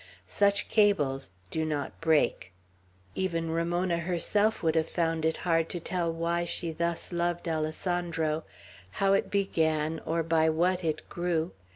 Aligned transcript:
Such 0.25 0.67
cables 0.67 1.29
do 1.51 1.63
not 1.63 2.01
break. 2.01 2.53
Even 3.13 3.51
Ramona 3.51 3.97
herself 3.97 4.63
would 4.63 4.73
have 4.73 4.89
found 4.89 5.25
it 5.25 5.37
hard 5.45 5.69
to 5.69 5.79
tell 5.79 6.11
why 6.11 6.43
she 6.43 6.71
thus 6.71 7.11
loved 7.11 7.47
Alessandro; 7.47 8.43
how 8.93 9.13
it 9.13 9.29
began, 9.29 10.01
or 10.03 10.23
by 10.23 10.49
what 10.49 10.83
it 10.83 11.07
grew. 11.07 11.51